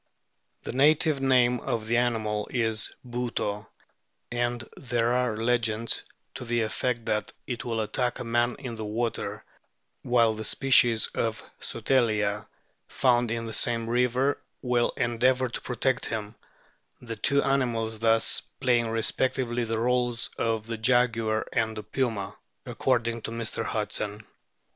[0.63, 3.67] The native name of the animal is" Bouto,"
[4.31, 6.01] and there are legends
[6.33, 9.45] to the effect that it will attack a man in the water,
[10.01, 12.47] while the species of Sotalia
[12.87, 16.33] found in the same river will endeavour to protect him,
[16.99, 23.21] the two animals thus playing respectively the roles of the Jaguar and the Puma, according
[23.21, 23.63] to Mr.
[23.63, 24.25] Hudson.